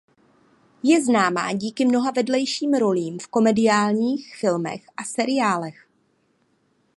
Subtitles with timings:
[0.83, 5.87] Je známá díky mnoha vedlejším rolím v komediálních filmech a seriálech.